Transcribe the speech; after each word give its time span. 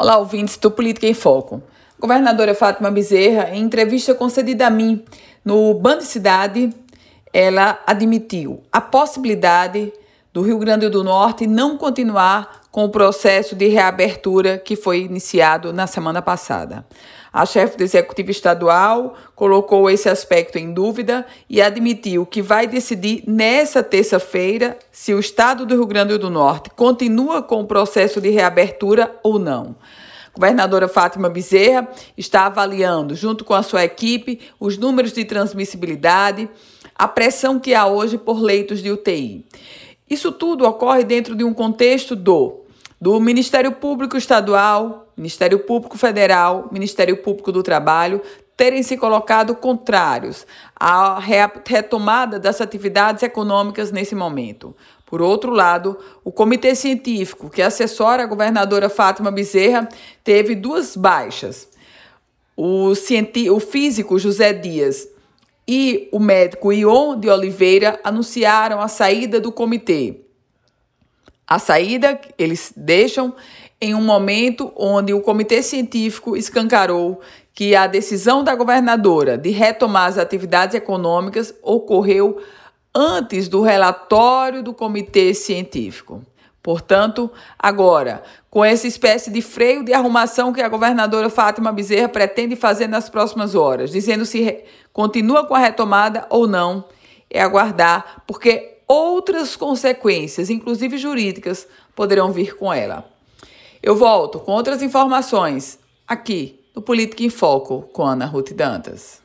Olá, 0.00 0.16
ouvintes 0.16 0.56
do 0.56 0.70
Política 0.70 1.08
em 1.08 1.12
Foco. 1.12 1.60
A 1.96 2.00
governadora 2.00 2.54
Fátima 2.54 2.88
Bezerra, 2.88 3.50
em 3.52 3.64
entrevista 3.64 4.14
concedida 4.14 4.68
a 4.68 4.70
mim 4.70 5.04
no 5.44 5.74
Band 5.74 6.02
Cidade, 6.02 6.72
ela 7.32 7.82
admitiu 7.84 8.62
a 8.70 8.80
possibilidade 8.80 9.92
do 10.32 10.40
Rio 10.42 10.56
Grande 10.56 10.88
do 10.88 11.02
Norte 11.02 11.48
não 11.48 11.76
continuar 11.76 12.60
com 12.70 12.84
o 12.84 12.90
processo 12.90 13.54
de 13.54 13.68
reabertura 13.68 14.58
que 14.58 14.76
foi 14.76 15.00
iniciado 15.00 15.72
na 15.72 15.86
semana 15.86 16.20
passada. 16.20 16.84
A 17.32 17.44
chefe 17.44 17.76
do 17.76 17.84
Executivo 17.84 18.30
Estadual 18.30 19.14
colocou 19.34 19.90
esse 19.90 20.08
aspecto 20.08 20.58
em 20.58 20.72
dúvida 20.72 21.26
e 21.48 21.60
admitiu 21.60 22.24
que 22.24 22.40
vai 22.40 22.66
decidir 22.66 23.22
nessa 23.26 23.82
terça-feira 23.82 24.78
se 24.90 25.12
o 25.12 25.20
Estado 25.20 25.66
do 25.66 25.74
Rio 25.74 25.86
Grande 25.86 26.16
do 26.16 26.30
Norte 26.30 26.70
continua 26.70 27.42
com 27.42 27.60
o 27.60 27.66
processo 27.66 28.20
de 28.20 28.30
reabertura 28.30 29.14
ou 29.22 29.38
não. 29.38 29.76
A 30.26 30.40
governadora 30.40 30.88
Fátima 30.88 31.28
Bezerra 31.28 31.88
está 32.16 32.46
avaliando, 32.46 33.14
junto 33.14 33.44
com 33.44 33.54
a 33.54 33.62
sua 33.62 33.84
equipe, 33.84 34.40
os 34.58 34.78
números 34.78 35.12
de 35.12 35.24
transmissibilidade, 35.24 36.48
a 36.94 37.06
pressão 37.06 37.58
que 37.58 37.74
há 37.74 37.86
hoje 37.86 38.16
por 38.16 38.40
leitos 38.40 38.82
de 38.82 38.90
UTI. 38.90 39.44
Isso 40.08 40.32
tudo 40.32 40.64
ocorre 40.64 41.04
dentro 41.04 41.34
de 41.36 41.44
um 41.44 41.54
contexto 41.54 42.16
do 42.16 42.60
do 43.00 43.20
Ministério 43.20 43.70
Público 43.72 44.16
Estadual, 44.16 45.06
Ministério 45.16 45.60
Público 45.60 45.96
Federal, 45.96 46.68
Ministério 46.72 47.16
Público 47.18 47.52
do 47.52 47.62
Trabalho 47.62 48.20
terem 48.56 48.82
se 48.82 48.96
colocado 48.96 49.54
contrários 49.54 50.44
à 50.74 51.20
retomada 51.64 52.40
das 52.40 52.60
atividades 52.60 53.22
econômicas 53.22 53.92
nesse 53.92 54.16
momento. 54.16 54.74
Por 55.06 55.22
outro 55.22 55.52
lado, 55.52 55.96
o 56.24 56.32
comitê 56.32 56.74
científico 56.74 57.48
que 57.48 57.62
assessora 57.62 58.24
a 58.24 58.26
governadora 58.26 58.88
Fátima 58.88 59.30
Bezerra 59.30 59.88
teve 60.24 60.56
duas 60.56 60.96
baixas. 60.96 61.68
O, 62.56 62.90
o 62.90 63.60
físico 63.60 64.18
José 64.18 64.52
Dias 64.52 65.06
e 65.68 66.08
o 66.10 66.18
médico 66.18 66.72
Ion 66.72 67.20
de 67.20 67.28
Oliveira 67.28 68.00
anunciaram 68.02 68.80
a 68.80 68.88
saída 68.88 69.38
do 69.38 69.52
comitê. 69.52 70.22
A 71.46 71.58
saída 71.58 72.18
eles 72.38 72.72
deixam 72.74 73.34
em 73.78 73.94
um 73.94 74.00
momento 74.00 74.72
onde 74.74 75.12
o 75.12 75.20
comitê 75.20 75.62
científico 75.62 76.34
escancarou 76.34 77.20
que 77.54 77.76
a 77.76 77.86
decisão 77.86 78.42
da 78.42 78.54
governadora 78.54 79.36
de 79.36 79.50
retomar 79.50 80.06
as 80.06 80.16
atividades 80.16 80.74
econômicas 80.74 81.54
ocorreu 81.62 82.40
antes 82.94 83.46
do 83.46 83.60
relatório 83.60 84.62
do 84.62 84.72
comitê 84.72 85.34
científico. 85.34 86.22
Portanto, 86.68 87.30
agora, 87.58 88.22
com 88.50 88.62
essa 88.62 88.86
espécie 88.86 89.30
de 89.30 89.40
freio 89.40 89.82
de 89.82 89.94
arrumação 89.94 90.52
que 90.52 90.60
a 90.60 90.68
governadora 90.68 91.30
Fátima 91.30 91.72
Bezerra 91.72 92.10
pretende 92.10 92.56
fazer 92.56 92.86
nas 92.86 93.08
próximas 93.08 93.54
horas, 93.54 93.90
dizendo 93.90 94.26
se 94.26 94.64
continua 94.92 95.46
com 95.46 95.54
a 95.54 95.58
retomada 95.60 96.26
ou 96.28 96.46
não, 96.46 96.84
é 97.30 97.40
aguardar, 97.40 98.22
porque 98.26 98.80
outras 98.86 99.56
consequências, 99.56 100.50
inclusive 100.50 100.98
jurídicas, 100.98 101.66
poderão 101.96 102.32
vir 102.32 102.54
com 102.54 102.70
ela. 102.70 103.10
Eu 103.82 103.96
volto 103.96 104.38
com 104.38 104.52
outras 104.52 104.82
informações 104.82 105.78
aqui 106.06 106.60
no 106.76 106.82
Política 106.82 107.22
em 107.22 107.30
Foco 107.30 107.88
com 107.94 108.02
Ana 108.02 108.26
Ruth 108.26 108.52
Dantas. 108.52 109.22